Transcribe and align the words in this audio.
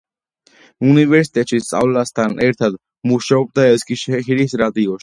უნივერსიტეტში 0.91 1.59
სწავლასთან 1.65 2.35
ერთად, 2.49 2.81
მუშაობდა 3.13 3.71
ესქიშეჰირის 3.79 4.63
რადიოში. 4.67 4.99